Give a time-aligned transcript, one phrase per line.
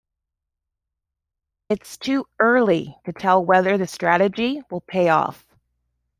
[1.69, 5.45] It's too early to tell whether the strategy will pay off.